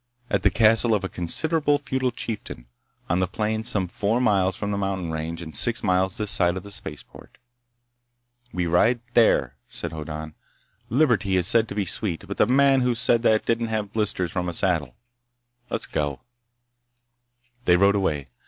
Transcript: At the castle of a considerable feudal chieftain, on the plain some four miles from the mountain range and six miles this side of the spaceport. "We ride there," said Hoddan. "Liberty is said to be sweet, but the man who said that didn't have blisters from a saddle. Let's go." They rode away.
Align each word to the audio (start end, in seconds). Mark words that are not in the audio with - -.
At 0.31 0.41
the 0.41 0.49
castle 0.49 0.95
of 0.95 1.03
a 1.03 1.07
considerable 1.07 1.77
feudal 1.77 2.09
chieftain, 2.11 2.65
on 3.07 3.19
the 3.19 3.27
plain 3.27 3.63
some 3.63 3.85
four 3.85 4.19
miles 4.19 4.55
from 4.55 4.71
the 4.71 4.77
mountain 4.79 5.11
range 5.11 5.43
and 5.43 5.55
six 5.55 5.83
miles 5.83 6.17
this 6.17 6.31
side 6.31 6.57
of 6.57 6.63
the 6.63 6.71
spaceport. 6.71 7.37
"We 8.51 8.65
ride 8.65 9.01
there," 9.13 9.57
said 9.67 9.91
Hoddan. 9.91 10.33
"Liberty 10.89 11.37
is 11.37 11.45
said 11.45 11.67
to 11.67 11.75
be 11.75 11.85
sweet, 11.85 12.25
but 12.27 12.37
the 12.37 12.47
man 12.47 12.81
who 12.81 12.95
said 12.95 13.21
that 13.21 13.45
didn't 13.45 13.67
have 13.67 13.93
blisters 13.93 14.31
from 14.31 14.49
a 14.49 14.55
saddle. 14.55 14.95
Let's 15.69 15.85
go." 15.85 16.21
They 17.65 17.77
rode 17.77 17.93
away. 17.93 18.29